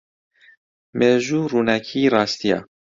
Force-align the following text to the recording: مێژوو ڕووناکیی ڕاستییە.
مێژوو 0.97 1.49
ڕووناکیی 1.51 2.11
ڕاستییە. 2.13 2.59